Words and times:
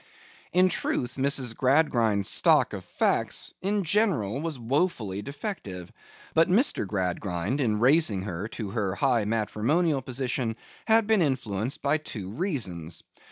In 0.51 0.67
truth, 0.67 1.13
Mrs. 1.17 1.55
Gradgrind's 1.55 2.27
stock 2.27 2.73
of 2.73 2.83
facts 2.83 3.53
in 3.61 3.83
general 3.83 4.41
was 4.41 4.57
woefully 4.57 5.21
defective; 5.21 5.91
but 6.33 6.49
Mr. 6.49 6.87
Gradgrind 6.87 7.61
in 7.61 7.77
raising 7.77 8.23
her 8.23 8.47
to 8.47 8.71
her 8.71 8.95
high 8.95 9.25
matrimonial 9.25 10.01
position, 10.01 10.55
had 10.85 11.05
been 11.05 11.21
influenced 11.21 11.83
by 11.83 11.99
two 11.99 12.31
reasons. 12.31 13.03